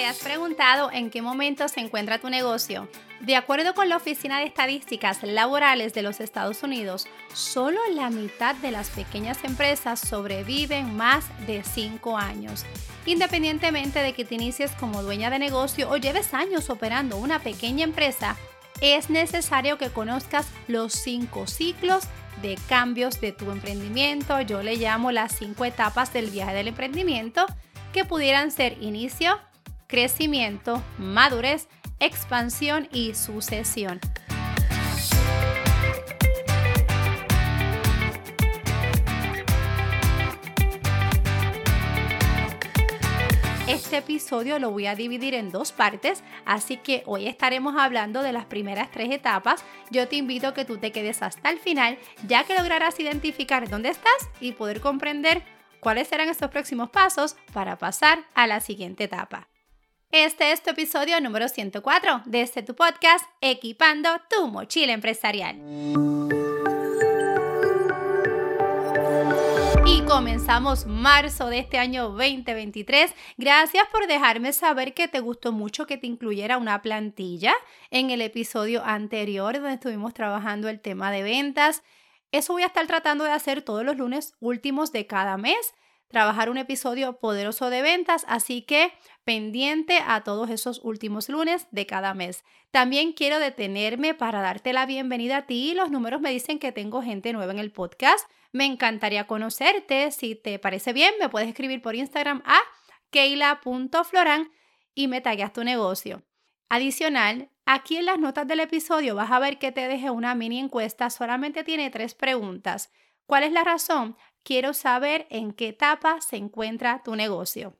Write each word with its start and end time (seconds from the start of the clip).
¿Te 0.00 0.06
has 0.06 0.20
preguntado 0.20 0.90
en 0.90 1.10
qué 1.10 1.20
momento 1.20 1.68
se 1.68 1.80
encuentra 1.80 2.18
tu 2.18 2.30
negocio? 2.30 2.88
De 3.20 3.36
acuerdo 3.36 3.74
con 3.74 3.90
la 3.90 3.98
Oficina 3.98 4.38
de 4.38 4.46
Estadísticas 4.46 5.22
Laborales 5.22 5.92
de 5.92 6.00
los 6.00 6.20
Estados 6.20 6.62
Unidos, 6.62 7.06
solo 7.34 7.78
la 7.92 8.08
mitad 8.08 8.54
de 8.54 8.70
las 8.70 8.88
pequeñas 8.88 9.44
empresas 9.44 10.00
sobreviven 10.00 10.96
más 10.96 11.26
de 11.46 11.62
5 11.62 12.16
años. 12.16 12.64
Independientemente 13.04 13.98
de 13.98 14.14
que 14.14 14.24
te 14.24 14.36
inicies 14.36 14.70
como 14.70 15.02
dueña 15.02 15.28
de 15.28 15.38
negocio 15.38 15.90
o 15.90 15.98
lleves 15.98 16.32
años 16.32 16.70
operando 16.70 17.18
una 17.18 17.40
pequeña 17.40 17.84
empresa, 17.84 18.38
es 18.80 19.10
necesario 19.10 19.76
que 19.76 19.90
conozcas 19.90 20.46
los 20.66 20.94
5 20.94 21.46
ciclos 21.46 22.04
de 22.40 22.58
cambios 22.70 23.20
de 23.20 23.32
tu 23.32 23.50
emprendimiento. 23.50 24.40
Yo 24.40 24.62
le 24.62 24.76
llamo 24.76 25.12
las 25.12 25.36
5 25.36 25.62
etapas 25.66 26.10
del 26.14 26.30
viaje 26.30 26.54
del 26.54 26.68
emprendimiento 26.68 27.44
que 27.92 28.06
pudieran 28.06 28.50
ser 28.50 28.82
inicio, 28.82 29.38
crecimiento, 29.90 30.82
madurez, 30.98 31.68
expansión 31.98 32.88
y 32.92 33.14
sucesión. 33.14 33.98
Este 43.66 43.98
episodio 43.98 44.58
lo 44.60 44.70
voy 44.70 44.86
a 44.86 44.94
dividir 44.94 45.34
en 45.34 45.50
dos 45.50 45.72
partes, 45.72 46.22
así 46.44 46.76
que 46.76 47.02
hoy 47.06 47.26
estaremos 47.26 47.74
hablando 47.76 48.22
de 48.22 48.32
las 48.32 48.44
primeras 48.44 48.90
tres 48.92 49.10
etapas. 49.10 49.64
Yo 49.90 50.06
te 50.06 50.16
invito 50.16 50.48
a 50.48 50.54
que 50.54 50.64
tú 50.64 50.78
te 50.78 50.92
quedes 50.92 51.22
hasta 51.22 51.50
el 51.50 51.58
final, 51.58 51.98
ya 52.26 52.44
que 52.44 52.54
lograrás 52.54 52.98
identificar 53.00 53.68
dónde 53.68 53.88
estás 53.88 54.28
y 54.40 54.52
poder 54.52 54.80
comprender 54.80 55.42
cuáles 55.80 56.08
serán 56.08 56.28
estos 56.28 56.50
próximos 56.50 56.90
pasos 56.90 57.36
para 57.52 57.76
pasar 57.78 58.20
a 58.34 58.46
la 58.46 58.60
siguiente 58.60 59.04
etapa. 59.04 59.49
Este 60.12 60.50
es 60.50 60.60
tu 60.60 60.70
episodio 60.70 61.20
número 61.20 61.48
104 61.48 62.22
de 62.24 62.40
este 62.40 62.64
tu 62.64 62.74
podcast 62.74 63.24
Equipando 63.40 64.08
tu 64.28 64.48
mochila 64.48 64.92
empresarial. 64.92 65.54
Y 69.86 70.02
comenzamos 70.08 70.86
marzo 70.86 71.46
de 71.46 71.60
este 71.60 71.78
año 71.78 72.08
2023. 72.08 73.14
Gracias 73.36 73.86
por 73.92 74.08
dejarme 74.08 74.52
saber 74.52 74.94
que 74.94 75.06
te 75.06 75.20
gustó 75.20 75.52
mucho 75.52 75.86
que 75.86 75.96
te 75.96 76.08
incluyera 76.08 76.58
una 76.58 76.82
plantilla 76.82 77.54
en 77.92 78.10
el 78.10 78.20
episodio 78.20 78.84
anterior 78.84 79.54
donde 79.54 79.74
estuvimos 79.74 80.12
trabajando 80.12 80.68
el 80.68 80.80
tema 80.80 81.12
de 81.12 81.22
ventas. 81.22 81.84
Eso 82.32 82.54
voy 82.54 82.64
a 82.64 82.66
estar 82.66 82.88
tratando 82.88 83.22
de 83.22 83.30
hacer 83.30 83.62
todos 83.62 83.84
los 83.84 83.96
lunes 83.96 84.34
últimos 84.40 84.90
de 84.90 85.06
cada 85.06 85.36
mes 85.36 85.72
trabajar 86.10 86.50
un 86.50 86.58
episodio 86.58 87.18
poderoso 87.18 87.70
de 87.70 87.82
ventas, 87.82 88.24
así 88.28 88.62
que 88.62 88.92
pendiente 89.24 90.00
a 90.06 90.22
todos 90.22 90.50
esos 90.50 90.80
últimos 90.84 91.28
lunes 91.28 91.68
de 91.70 91.86
cada 91.86 92.14
mes. 92.14 92.44
También 92.70 93.12
quiero 93.12 93.38
detenerme 93.38 94.14
para 94.14 94.42
darte 94.42 94.72
la 94.72 94.86
bienvenida 94.86 95.38
a 95.38 95.46
ti. 95.46 95.72
Los 95.74 95.90
números 95.90 96.20
me 96.20 96.30
dicen 96.30 96.58
que 96.58 96.72
tengo 96.72 97.00
gente 97.00 97.32
nueva 97.32 97.52
en 97.52 97.58
el 97.58 97.72
podcast. 97.72 98.28
Me 98.52 98.64
encantaría 98.66 99.26
conocerte. 99.26 100.10
Si 100.10 100.34
te 100.34 100.58
parece 100.58 100.92
bien, 100.92 101.14
me 101.20 101.28
puedes 101.28 101.48
escribir 101.48 101.80
por 101.80 101.94
Instagram 101.94 102.42
a 102.44 102.58
keila.floran 103.10 104.50
y 104.94 105.08
me 105.08 105.20
tagueas 105.20 105.52
tu 105.52 105.64
negocio. 105.64 106.24
Adicional, 106.68 107.50
aquí 107.66 107.96
en 107.96 108.06
las 108.06 108.18
notas 108.18 108.46
del 108.46 108.60
episodio 108.60 109.14
vas 109.14 109.30
a 109.30 109.38
ver 109.38 109.58
que 109.58 109.72
te 109.72 109.88
dejé 109.88 110.10
una 110.10 110.34
mini 110.34 110.58
encuesta. 110.58 111.10
Solamente 111.10 111.64
tiene 111.64 111.90
tres 111.90 112.14
preguntas. 112.14 112.92
¿Cuál 113.26 113.44
es 113.44 113.52
la 113.52 113.62
razón? 113.62 114.16
Quiero 114.42 114.74
saber 114.74 115.26
en 115.30 115.52
qué 115.52 115.68
etapa 115.68 116.20
se 116.20 116.36
encuentra 116.36 117.02
tu 117.02 117.16
negocio. 117.16 117.76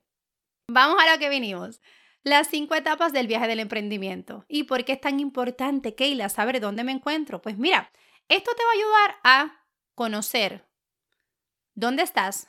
Vamos 0.67 0.97
a 1.01 1.11
lo 1.11 1.19
que 1.19 1.29
vinimos. 1.29 1.81
Las 2.23 2.47
cinco 2.47 2.75
etapas 2.75 3.13
del 3.13 3.27
viaje 3.27 3.47
del 3.47 3.59
emprendimiento. 3.59 4.45
¿Y 4.47 4.63
por 4.63 4.85
qué 4.85 4.93
es 4.93 5.01
tan 5.01 5.19
importante, 5.19 5.95
Keila, 5.95 6.29
saber 6.29 6.59
dónde 6.59 6.83
me 6.83 6.91
encuentro? 6.91 7.41
Pues 7.41 7.57
mira, 7.57 7.91
esto 8.29 8.51
te 8.55 8.63
va 8.63 8.69
a 8.69 8.73
ayudar 8.73 9.15
a 9.23 9.65
conocer 9.95 10.65
dónde 11.73 12.03
estás, 12.03 12.47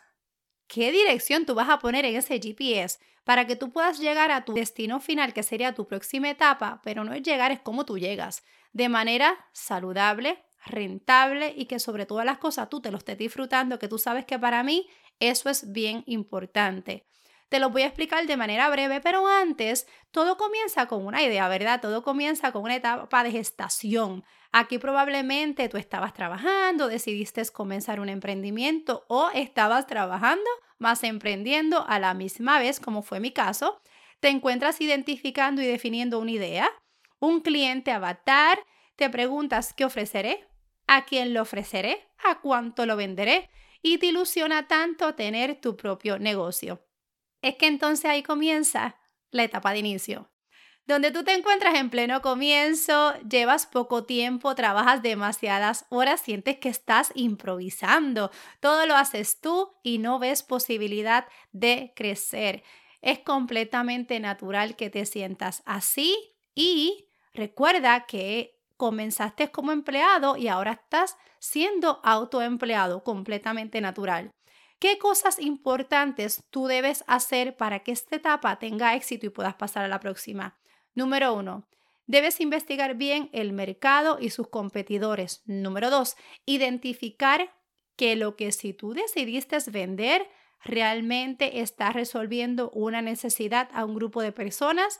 qué 0.66 0.92
dirección 0.92 1.46
tú 1.46 1.54
vas 1.54 1.68
a 1.68 1.78
poner 1.78 2.04
en 2.04 2.16
ese 2.16 2.38
GPS 2.38 2.98
para 3.24 3.46
que 3.46 3.56
tú 3.56 3.72
puedas 3.72 3.98
llegar 3.98 4.30
a 4.30 4.44
tu 4.44 4.52
destino 4.54 5.00
final, 5.00 5.32
que 5.32 5.42
sería 5.42 5.74
tu 5.74 5.86
próxima 5.86 6.30
etapa, 6.30 6.80
pero 6.82 7.04
no 7.04 7.12
es 7.12 7.22
llegar, 7.22 7.52
es 7.52 7.60
cómo 7.60 7.84
tú 7.84 7.98
llegas, 7.98 8.44
de 8.72 8.88
manera 8.88 9.48
saludable, 9.52 10.42
rentable 10.66 11.52
y 11.56 11.66
que 11.66 11.78
sobre 11.78 12.06
todas 12.06 12.24
las 12.24 12.38
cosas 12.38 12.68
tú 12.68 12.80
te 12.80 12.90
lo 12.90 12.98
estés 12.98 13.18
disfrutando, 13.18 13.78
que 13.78 13.88
tú 13.88 13.98
sabes 13.98 14.24
que 14.24 14.38
para 14.38 14.62
mí 14.62 14.88
eso 15.20 15.50
es 15.50 15.72
bien 15.72 16.02
importante. 16.06 17.06
Te 17.48 17.58
lo 17.58 17.68
voy 17.68 17.82
a 17.82 17.86
explicar 17.86 18.26
de 18.26 18.36
manera 18.38 18.70
breve, 18.70 19.02
pero 19.02 19.26
antes 19.26 19.86
todo 20.10 20.38
comienza 20.38 20.86
con 20.86 21.04
una 21.04 21.22
idea, 21.22 21.48
¿verdad? 21.48 21.82
Todo 21.82 22.02
comienza 22.02 22.50
con 22.50 22.62
una 22.62 22.76
etapa 22.76 23.22
de 23.24 23.30
gestación. 23.30 24.24
Aquí 24.52 24.78
probablemente 24.78 25.68
tú 25.68 25.76
estabas 25.76 26.14
trabajando, 26.14 26.88
decidiste 26.88 27.42
comenzar 27.52 28.00
un 28.00 28.08
emprendimiento 28.08 29.04
o 29.08 29.28
estabas 29.34 29.86
trabajando 29.86 30.48
más 30.78 31.04
emprendiendo 31.04 31.86
a 31.86 31.98
la 31.98 32.14
misma 32.14 32.58
vez, 32.58 32.80
como 32.80 33.02
fue 33.02 33.20
mi 33.20 33.32
caso. 33.32 33.80
Te 34.20 34.28
encuentras 34.28 34.80
identificando 34.80 35.62
y 35.62 35.66
definiendo 35.66 36.18
una 36.18 36.30
idea, 36.30 36.70
un 37.20 37.40
cliente 37.40 37.92
avatar, 37.92 38.58
te 38.96 39.08
preguntas 39.10 39.72
qué 39.74 39.84
ofreceré, 39.84 40.48
a 40.94 41.06
quién 41.06 41.32
lo 41.32 41.42
ofreceré, 41.42 42.06
a 42.22 42.40
cuánto 42.40 42.84
lo 42.84 42.96
venderé 42.96 43.50
y 43.80 43.96
te 43.98 44.06
ilusiona 44.06 44.68
tanto 44.68 45.14
tener 45.14 45.60
tu 45.60 45.76
propio 45.76 46.18
negocio. 46.18 46.86
Es 47.40 47.56
que 47.56 47.66
entonces 47.66 48.04
ahí 48.04 48.22
comienza 48.22 48.98
la 49.30 49.44
etapa 49.44 49.72
de 49.72 49.78
inicio, 49.78 50.30
donde 50.84 51.10
tú 51.10 51.24
te 51.24 51.32
encuentras 51.32 51.76
en 51.76 51.88
pleno 51.88 52.20
comienzo, 52.20 53.14
llevas 53.28 53.66
poco 53.66 54.04
tiempo, 54.04 54.54
trabajas 54.54 55.00
demasiadas 55.02 55.86
horas, 55.88 56.20
sientes 56.20 56.58
que 56.58 56.68
estás 56.68 57.10
improvisando, 57.14 58.30
todo 58.60 58.84
lo 58.86 58.94
haces 58.94 59.40
tú 59.40 59.72
y 59.82 59.96
no 59.96 60.18
ves 60.18 60.42
posibilidad 60.42 61.26
de 61.52 61.94
crecer. 61.96 62.62
Es 63.00 63.20
completamente 63.20 64.20
natural 64.20 64.76
que 64.76 64.90
te 64.90 65.06
sientas 65.06 65.62
así 65.64 66.14
y 66.54 67.08
recuerda 67.32 68.04
que 68.04 68.61
comenzaste 68.82 69.52
como 69.52 69.70
empleado 69.70 70.36
y 70.36 70.48
ahora 70.48 70.72
estás 70.72 71.16
siendo 71.38 72.00
autoempleado 72.02 73.04
completamente 73.04 73.80
natural. 73.80 74.32
¿Qué 74.80 74.98
cosas 74.98 75.38
importantes 75.38 76.42
tú 76.50 76.66
debes 76.66 77.04
hacer 77.06 77.56
para 77.56 77.84
que 77.84 77.92
esta 77.92 78.16
etapa 78.16 78.58
tenga 78.58 78.96
éxito 78.96 79.26
y 79.26 79.28
puedas 79.28 79.54
pasar 79.54 79.84
a 79.84 79.88
la 79.88 80.00
próxima? 80.00 80.58
Número 80.96 81.32
uno, 81.32 81.68
debes 82.08 82.40
investigar 82.40 82.96
bien 82.96 83.30
el 83.32 83.52
mercado 83.52 84.18
y 84.20 84.30
sus 84.30 84.48
competidores. 84.48 85.42
Número 85.46 85.88
dos, 85.88 86.16
identificar 86.44 87.54
que 87.94 88.16
lo 88.16 88.34
que 88.34 88.50
si 88.50 88.72
tú 88.72 88.94
decidiste 88.94 89.58
vender 89.70 90.28
realmente 90.64 91.60
está 91.60 91.92
resolviendo 91.92 92.68
una 92.70 93.00
necesidad 93.00 93.68
a 93.74 93.84
un 93.84 93.94
grupo 93.94 94.22
de 94.22 94.32
personas 94.32 94.98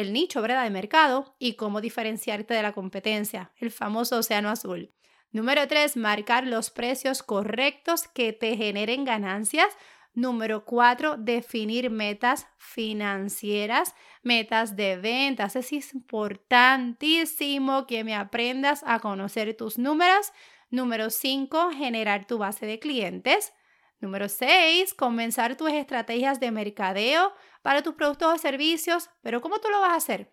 el 0.00 0.12
nicho 0.12 0.42
¿verdad? 0.42 0.64
de 0.64 0.70
mercado 0.70 1.36
y 1.38 1.54
cómo 1.54 1.80
diferenciarte 1.80 2.54
de 2.54 2.62
la 2.62 2.72
competencia, 2.72 3.52
el 3.56 3.70
famoso 3.70 4.18
océano 4.18 4.48
azul. 4.48 4.92
Número 5.32 5.68
3, 5.68 5.96
marcar 5.96 6.46
los 6.46 6.70
precios 6.70 7.22
correctos 7.22 8.08
que 8.08 8.32
te 8.32 8.56
generen 8.56 9.04
ganancias. 9.04 9.68
Número 10.12 10.64
4, 10.64 11.18
definir 11.18 11.88
metas 11.88 12.48
financieras, 12.58 13.94
metas 14.24 14.74
de 14.74 14.96
ventas. 14.96 15.54
Es 15.54 15.72
importantísimo 15.94 17.86
que 17.86 18.02
me 18.02 18.16
aprendas 18.16 18.82
a 18.84 18.98
conocer 18.98 19.56
tus 19.56 19.78
números. 19.78 20.32
Número 20.68 21.10
5, 21.10 21.70
generar 21.70 22.26
tu 22.26 22.38
base 22.38 22.66
de 22.66 22.80
clientes. 22.80 23.52
Número 24.00 24.30
6, 24.30 24.94
comenzar 24.94 25.56
tus 25.56 25.70
estrategias 25.70 26.40
de 26.40 26.50
mercadeo 26.50 27.34
para 27.60 27.82
tus 27.82 27.94
productos 27.94 28.34
o 28.34 28.38
servicios. 28.38 29.10
Pero 29.20 29.42
¿cómo 29.42 29.58
tú 29.58 29.68
lo 29.68 29.80
vas 29.80 29.90
a 29.90 29.96
hacer? 29.96 30.32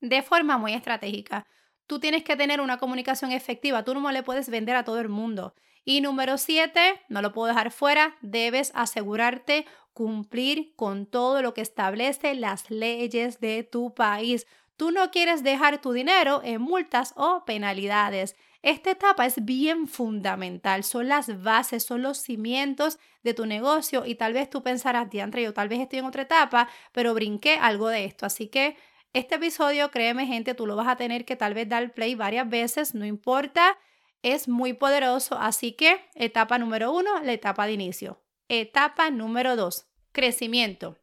De 0.00 0.22
forma 0.22 0.58
muy 0.58 0.74
estratégica. 0.74 1.44
Tú 1.86 1.98
tienes 1.98 2.22
que 2.22 2.36
tener 2.36 2.60
una 2.60 2.78
comunicación 2.78 3.32
efectiva. 3.32 3.84
Tú 3.84 3.94
no 3.94 4.12
le 4.12 4.22
puedes 4.22 4.48
vender 4.48 4.76
a 4.76 4.84
todo 4.84 5.00
el 5.00 5.08
mundo. 5.08 5.54
Y 5.84 6.00
número 6.00 6.38
7, 6.38 7.02
no 7.08 7.20
lo 7.20 7.32
puedo 7.32 7.48
dejar 7.48 7.70
fuera, 7.70 8.16
debes 8.22 8.70
asegurarte 8.74 9.66
cumplir 9.92 10.74
con 10.76 11.06
todo 11.06 11.42
lo 11.42 11.52
que 11.52 11.60
establece 11.60 12.34
las 12.34 12.70
leyes 12.70 13.40
de 13.40 13.64
tu 13.64 13.92
país. 13.92 14.46
Tú 14.76 14.92
no 14.92 15.10
quieres 15.10 15.42
dejar 15.42 15.80
tu 15.80 15.92
dinero 15.92 16.40
en 16.42 16.60
multas 16.60 17.12
o 17.16 17.44
penalidades. 17.44 18.34
Esta 18.64 18.92
etapa 18.92 19.26
es 19.26 19.44
bien 19.44 19.88
fundamental, 19.88 20.84
son 20.84 21.06
las 21.08 21.42
bases, 21.42 21.82
son 21.82 22.00
los 22.00 22.16
cimientos 22.16 22.98
de 23.22 23.34
tu 23.34 23.44
negocio 23.44 24.06
y 24.06 24.14
tal 24.14 24.32
vez 24.32 24.48
tú 24.48 24.62
pensarás, 24.62 25.10
diantre, 25.10 25.42
yo 25.42 25.52
tal 25.52 25.68
vez 25.68 25.80
estoy 25.80 25.98
en 25.98 26.06
otra 26.06 26.22
etapa, 26.22 26.70
pero 26.90 27.12
brinqué 27.12 27.58
algo 27.60 27.88
de 27.88 28.06
esto. 28.06 28.24
Así 28.24 28.48
que 28.48 28.78
este 29.12 29.34
episodio, 29.34 29.90
créeme 29.90 30.26
gente, 30.26 30.54
tú 30.54 30.66
lo 30.66 30.76
vas 30.76 30.88
a 30.88 30.96
tener 30.96 31.26
que 31.26 31.36
tal 31.36 31.52
vez 31.52 31.68
dar 31.68 31.92
play 31.92 32.14
varias 32.14 32.48
veces, 32.48 32.94
no 32.94 33.04
importa, 33.04 33.76
es 34.22 34.48
muy 34.48 34.72
poderoso. 34.72 35.36
Así 35.38 35.72
que 35.72 36.00
etapa 36.14 36.56
número 36.56 36.90
uno, 36.90 37.20
la 37.20 37.34
etapa 37.34 37.66
de 37.66 37.74
inicio. 37.74 38.22
Etapa 38.48 39.10
número 39.10 39.56
dos, 39.56 39.88
crecimiento. 40.12 40.96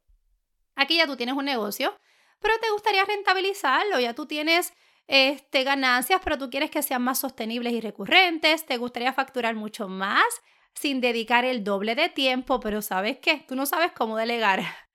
Aquí 0.76 0.98
ya 0.98 1.06
tú 1.06 1.16
tienes 1.16 1.36
un 1.36 1.46
negocio, 1.46 1.96
pero 2.40 2.56
te 2.60 2.72
gustaría 2.72 3.06
rentabilizarlo, 3.06 4.00
ya 4.00 4.16
tú 4.16 4.26
tienes 4.26 4.74
este, 5.08 5.64
ganancias, 5.64 6.22
pero 6.24 6.38
tú 6.38 6.50
quieres 6.50 6.72
que 6.72 6.84
sean 6.84 7.02
más 7.02 7.20
sostenibles 7.20 7.74
y 7.74 7.82
recurrentes, 7.82 8.66
te 8.66 8.78
gustaría 8.78 9.14
facturar 9.14 9.56
mucho 9.56 9.88
más 9.88 10.26
sin 10.74 11.02
dedicar 11.02 11.46
el 11.46 11.64
doble 11.64 11.96
de 11.96 12.10
tiempo, 12.10 12.60
pero 12.60 12.82
¿sabes 12.82 13.18
qué? 13.20 13.44
Tú 13.48 13.56
no 13.56 13.66
sabes 13.66 13.92
cómo 13.92 14.18
delegar. 14.18 14.62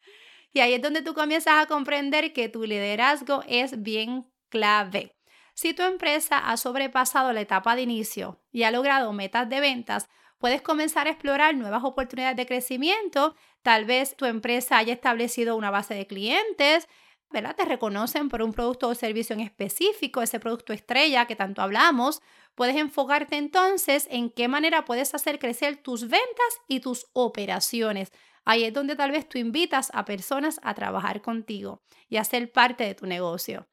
Y 0.52 0.60
ahí 0.60 0.72
es 0.72 0.80
donde 0.80 1.02
tú 1.02 1.12
comienzas 1.12 1.62
a 1.62 1.66
comprender 1.66 2.32
que 2.32 2.48
tu 2.48 2.64
liderazgo 2.64 3.44
es 3.46 3.82
bien 3.82 4.24
clave. 4.48 5.14
Si 5.52 5.74
tu 5.74 5.82
empresa 5.82 6.38
ha 6.38 6.56
sobrepasado 6.56 7.34
la 7.34 7.42
etapa 7.42 7.76
de 7.76 7.82
inicio 7.82 8.40
y 8.52 8.62
ha 8.62 8.70
logrado 8.70 9.12
metas 9.12 9.50
de 9.50 9.60
ventas, 9.60 10.08
puedes 10.38 10.62
comenzar 10.62 11.06
a 11.06 11.10
explorar 11.10 11.54
nuevas 11.54 11.84
oportunidades 11.84 12.36
de 12.36 12.46
crecimiento. 12.46 13.34
Tal 13.62 13.84
vez 13.84 14.16
tu 14.16 14.24
empresa 14.24 14.78
haya 14.78 14.94
establecido 14.94 15.56
una 15.56 15.70
base 15.70 15.92
de 15.94 16.06
clientes, 16.06 16.88
¿verdad? 17.30 17.56
Te 17.56 17.64
reconocen 17.64 18.28
por 18.28 18.42
un 18.42 18.52
producto 18.52 18.88
o 18.88 18.94
servicio 18.94 19.34
en 19.34 19.40
específico, 19.40 20.22
ese 20.22 20.40
producto 20.40 20.72
estrella 20.72 21.26
que 21.26 21.36
tanto 21.36 21.62
hablamos. 21.62 22.22
Puedes 22.54 22.76
enfocarte 22.76 23.36
entonces 23.36 24.06
en 24.10 24.30
qué 24.30 24.48
manera 24.48 24.84
puedes 24.84 25.14
hacer 25.14 25.38
crecer 25.38 25.76
tus 25.76 26.02
ventas 26.02 26.60
y 26.68 26.80
tus 26.80 27.06
operaciones. 27.12 28.12
Ahí 28.44 28.64
es 28.64 28.72
donde 28.72 28.94
tal 28.94 29.10
vez 29.10 29.28
tú 29.28 29.38
invitas 29.38 29.90
a 29.92 30.04
personas 30.04 30.60
a 30.62 30.74
trabajar 30.74 31.20
contigo 31.20 31.82
y 32.08 32.16
a 32.16 32.24
ser 32.24 32.52
parte 32.52 32.84
de 32.84 32.94
tu 32.94 33.06
negocio. 33.06 33.66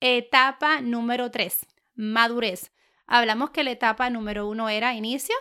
Etapa 0.00 0.80
número 0.80 1.30
3, 1.30 1.66
madurez. 1.94 2.72
Hablamos 3.06 3.50
que 3.50 3.64
la 3.64 3.72
etapa 3.72 4.10
número 4.10 4.48
1 4.48 4.68
era 4.68 4.94
inicio, 4.94 5.34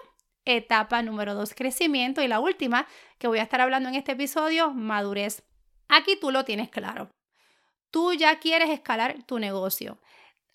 etapa 0.45 1.03
número 1.03 1.35
2, 1.35 1.53
crecimiento 1.53 2.21
y 2.23 2.27
la 2.27 2.39
última 2.39 2.87
que 3.19 3.27
voy 3.27 3.39
a 3.39 3.43
estar 3.43 3.61
hablando 3.61 3.89
en 3.89 3.95
este 3.95 4.13
episodio, 4.13 4.71
madurez. 4.71 5.43
Aquí 5.87 6.15
tú 6.19 6.31
lo 6.31 6.43
tienes 6.43 6.69
claro. 6.69 7.11
Tú 7.91 8.13
ya 8.13 8.39
quieres 8.39 8.69
escalar 8.69 9.23
tu 9.23 9.39
negocio. 9.39 9.99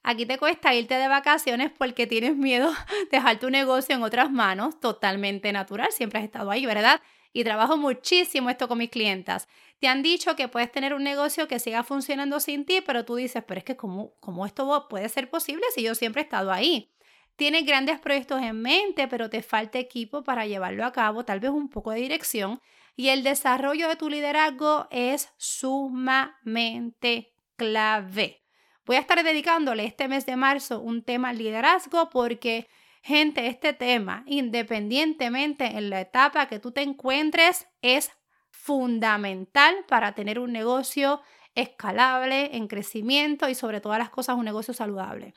Aquí 0.02 0.26
te 0.26 0.38
cuesta 0.38 0.74
irte 0.74 0.94
de 0.94 1.08
vacaciones 1.08 1.70
porque 1.76 2.06
tienes 2.06 2.36
miedo 2.36 2.70
de 2.70 2.76
dejar 3.12 3.38
tu 3.38 3.50
negocio 3.50 3.94
en 3.94 4.02
otras 4.02 4.30
manos, 4.30 4.80
totalmente 4.80 5.52
natural, 5.52 5.92
siempre 5.92 6.18
has 6.20 6.24
estado 6.24 6.50
ahí, 6.50 6.66
¿verdad? 6.66 7.00
y 7.36 7.44
trabajo 7.44 7.76
muchísimo 7.76 8.48
esto 8.48 8.66
con 8.66 8.78
mis 8.78 8.88
clientas. 8.88 9.46
Te 9.78 9.88
han 9.88 10.02
dicho 10.02 10.36
que 10.36 10.48
puedes 10.48 10.72
tener 10.72 10.94
un 10.94 11.04
negocio 11.04 11.46
que 11.46 11.58
siga 11.58 11.82
funcionando 11.82 12.40
sin 12.40 12.64
ti, 12.64 12.80
pero 12.80 13.04
tú 13.04 13.16
dices, 13.16 13.44
pero 13.46 13.58
es 13.58 13.64
que 13.64 13.76
¿cómo, 13.76 14.14
cómo 14.20 14.46
esto 14.46 14.86
puede 14.88 15.06
ser 15.10 15.28
posible 15.28 15.62
si 15.74 15.82
yo 15.82 15.94
siempre 15.94 16.22
he 16.22 16.24
estado 16.24 16.50
ahí? 16.50 16.90
Tienes 17.36 17.66
grandes 17.66 18.00
proyectos 18.00 18.40
en 18.40 18.62
mente, 18.62 19.06
pero 19.06 19.28
te 19.28 19.42
falta 19.42 19.78
equipo 19.78 20.24
para 20.24 20.46
llevarlo 20.46 20.86
a 20.86 20.92
cabo, 20.92 21.26
tal 21.26 21.40
vez 21.40 21.50
un 21.50 21.68
poco 21.68 21.90
de 21.90 22.00
dirección. 22.00 22.62
Y 22.96 23.10
el 23.10 23.22
desarrollo 23.22 23.88
de 23.88 23.96
tu 23.96 24.08
liderazgo 24.08 24.88
es 24.90 25.28
sumamente 25.36 27.34
clave. 27.56 28.42
Voy 28.84 28.96
a 28.96 29.00
estar 29.00 29.22
dedicándole 29.22 29.84
este 29.84 30.08
mes 30.08 30.26
de 30.26 30.36
marzo 30.36 30.80
un 30.80 31.02
tema 31.02 31.28
al 31.28 31.38
liderazgo 31.38 32.10
porque 32.10 32.68
Gente, 33.06 33.46
este 33.46 33.72
tema, 33.72 34.24
independientemente 34.26 35.64
en 35.64 35.90
la 35.90 36.00
etapa 36.00 36.48
que 36.48 36.58
tú 36.58 36.72
te 36.72 36.82
encuentres, 36.82 37.68
es 37.80 38.10
fundamental 38.50 39.76
para 39.86 40.16
tener 40.16 40.40
un 40.40 40.50
negocio 40.50 41.22
escalable, 41.54 42.56
en 42.56 42.66
crecimiento 42.66 43.48
y 43.48 43.54
sobre 43.54 43.80
todas 43.80 44.00
las 44.00 44.10
cosas 44.10 44.34
un 44.34 44.44
negocio 44.44 44.74
saludable. 44.74 45.34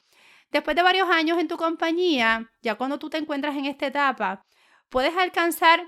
Después 0.51 0.75
de 0.75 0.81
varios 0.81 1.11
años 1.11 1.37
en 1.37 1.47
tu 1.47 1.57
compañía, 1.57 2.49
ya 2.63 2.73
cuando 2.73 2.97
tú 2.97 3.07
te 3.11 3.19
encuentras 3.19 3.55
en 3.55 3.65
esta 3.65 3.85
etapa, 3.85 4.43
puedes 4.89 5.15
alcanzar 5.15 5.85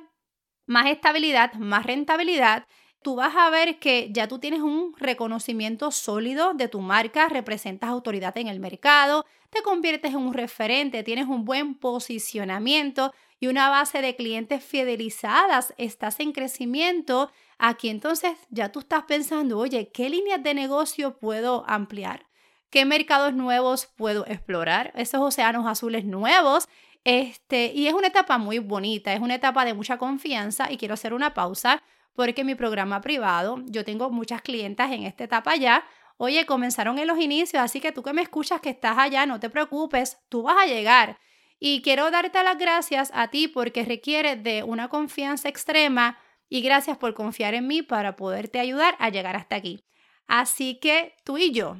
más 0.71 0.88
estabilidad, 0.88 1.53
más 1.53 1.85
rentabilidad 1.85 2.65
tú 3.01 3.15
vas 3.15 3.35
a 3.35 3.50
ver 3.50 3.79
que 3.79 4.09
ya 4.12 4.27
tú 4.27 4.39
tienes 4.39 4.62
un 4.62 4.94
reconocimiento 4.97 5.91
sólido 5.91 6.53
de 6.53 6.68
tu 6.68 6.81
marca, 6.81 7.29
representas 7.29 7.89
autoridad 7.89 8.38
en 8.38 8.47
el 8.47 8.59
mercado, 8.59 9.25
te 9.50 9.62
conviertes 9.63 10.12
en 10.12 10.19
un 10.19 10.33
referente, 10.33 11.03
tienes 11.03 11.27
un 11.27 11.44
buen 11.44 11.75
posicionamiento 11.75 13.13
y 13.39 13.47
una 13.47 13.69
base 13.69 14.01
de 14.01 14.15
clientes 14.15 14.63
fidelizadas, 14.63 15.73
estás 15.77 16.19
en 16.19 16.31
crecimiento. 16.31 17.31
Aquí 17.57 17.89
entonces 17.89 18.38
ya 18.50 18.71
tú 18.71 18.79
estás 18.79 19.03
pensando, 19.03 19.57
oye, 19.57 19.89
¿qué 19.91 20.09
líneas 20.09 20.44
de 20.44 20.53
negocio 20.53 21.18
puedo 21.18 21.63
ampliar? 21.68 22.27
¿Qué 22.69 22.85
mercados 22.85 23.33
nuevos 23.33 23.88
puedo 23.97 24.25
explorar? 24.27 24.94
Esos 24.95 25.19
océanos 25.19 25.65
azules 25.65 26.06
nuevos. 26.06 26.69
Este, 27.03 27.71
y 27.74 27.88
es 27.88 27.94
una 27.94 28.07
etapa 28.07 28.38
muy 28.38 28.59
bonita, 28.59 29.13
es 29.13 29.19
una 29.19 29.36
etapa 29.36 29.65
de 29.65 29.74
mucha 29.74 29.98
confianza 29.98 30.71
y 30.71 30.77
quiero 30.77 30.94
hacer 30.94 31.13
una 31.13 31.33
pausa 31.33 31.81
porque 32.13 32.44
mi 32.44 32.56
programa 32.56 33.01
privado, 33.01 33.63
yo 33.65 33.83
tengo 33.83 34.09
muchas 34.09 34.42
clientas 34.42 34.92
en 34.92 35.03
esta 35.03 35.24
etapa 35.24 35.56
ya. 35.56 35.83
Oye, 36.18 36.45
comenzaron 36.45 37.00
en 37.00 37.07
los 37.07 37.18
inicios, 37.18 37.63
así 37.63 37.80
que 37.80 37.92
tú 37.92 38.03
que 38.03 38.13
me 38.13 38.21
escuchas 38.21 38.62
que 38.62 38.69
estás 38.69 38.98
allá, 38.98 39.25
no 39.25 39.39
te 39.39 39.50
preocupes, 39.50 40.19
tú 40.30 40.44
vas 40.44 40.57
a 40.59 40.68
llegar. 40.68 41.18
Y 41.59 41.81
quiero 41.81 42.12
darte 42.12 42.44
las 42.44 42.57
gracias 42.57 43.12
a 43.13 43.30
ti 43.30 43.47
porque 43.47 43.83
requiere 43.83 44.36
de 44.36 44.63
una 44.63 44.88
confianza 44.88 45.50
extrema 45.50 46.19
y 46.50 46.62
gracias 46.62 46.97
por 46.97 47.13
confiar 47.13 47.54
en 47.54 47.68
mí 47.68 47.81
para 47.81 48.15
poderte 48.15 48.59
ayudar 48.59 48.95
a 49.00 49.09
llegar 49.09 49.36
hasta 49.36 49.56
aquí. 49.56 49.83
Así 50.27 50.80
que 50.80 51.15
tú 51.24 51.38
y 51.38 51.51
yo 51.51 51.77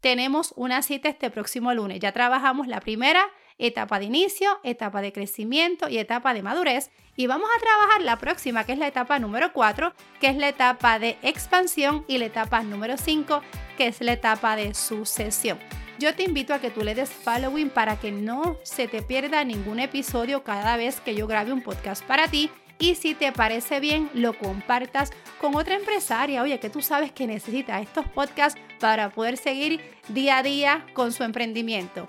tenemos 0.00 0.52
una 0.56 0.82
cita 0.82 1.08
este 1.08 1.30
próximo 1.30 1.72
lunes. 1.72 2.00
Ya 2.00 2.12
trabajamos 2.12 2.66
la 2.66 2.80
primera 2.80 3.24
etapa 3.58 3.98
de 3.98 4.06
inicio, 4.06 4.58
etapa 4.62 5.00
de 5.02 5.12
crecimiento 5.12 5.88
y 5.88 5.98
etapa 5.98 6.34
de 6.34 6.42
madurez. 6.42 6.90
Y 7.16 7.26
vamos 7.26 7.48
a 7.54 7.60
trabajar 7.60 8.02
la 8.02 8.18
próxima, 8.18 8.64
que 8.64 8.72
es 8.72 8.78
la 8.78 8.88
etapa 8.88 9.18
número 9.18 9.52
4, 9.52 9.94
que 10.20 10.28
es 10.28 10.36
la 10.36 10.48
etapa 10.48 10.98
de 10.98 11.16
expansión, 11.22 12.04
y 12.08 12.18
la 12.18 12.26
etapa 12.26 12.62
número 12.62 12.96
5, 12.96 13.40
que 13.76 13.86
es 13.86 14.00
la 14.00 14.12
etapa 14.12 14.56
de 14.56 14.74
sucesión. 14.74 15.58
Yo 15.98 16.14
te 16.14 16.24
invito 16.24 16.52
a 16.52 16.58
que 16.58 16.70
tú 16.70 16.82
le 16.82 16.94
des 16.94 17.10
following 17.10 17.70
para 17.70 18.00
que 18.00 18.10
no 18.10 18.58
se 18.64 18.88
te 18.88 19.00
pierda 19.00 19.44
ningún 19.44 19.78
episodio 19.78 20.42
cada 20.42 20.76
vez 20.76 21.00
que 21.00 21.14
yo 21.14 21.26
grabe 21.28 21.52
un 21.52 21.62
podcast 21.62 22.04
para 22.04 22.26
ti. 22.28 22.50
Y 22.80 22.96
si 22.96 23.14
te 23.14 23.30
parece 23.30 23.78
bien, 23.78 24.10
lo 24.14 24.36
compartas 24.36 25.12
con 25.40 25.54
otra 25.54 25.76
empresaria, 25.76 26.42
oye, 26.42 26.58
que 26.58 26.70
tú 26.70 26.82
sabes 26.82 27.12
que 27.12 27.28
necesita 27.28 27.80
estos 27.80 28.08
podcasts 28.08 28.60
para 28.80 29.10
poder 29.10 29.36
seguir 29.36 29.80
día 30.08 30.38
a 30.38 30.42
día 30.42 30.84
con 30.92 31.12
su 31.12 31.22
emprendimiento. 31.22 32.08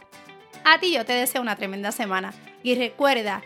A 0.67 0.79
ti 0.79 0.91
yo 0.91 1.05
te 1.05 1.13
deseo 1.13 1.43
una 1.43 1.55
tremenda 1.55 1.91
semana 1.91 2.33
y 2.63 2.73
recuerda, 2.73 3.43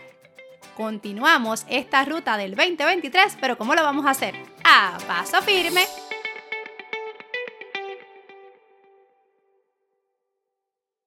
continuamos 0.74 1.66
esta 1.68 2.02
ruta 2.06 2.38
del 2.38 2.54
2023, 2.56 3.36
pero 3.38 3.58
¿cómo 3.58 3.74
lo 3.74 3.82
vamos 3.82 4.06
a 4.06 4.10
hacer? 4.10 4.34
A 4.64 4.96
paso 5.06 5.42
firme. 5.42 5.84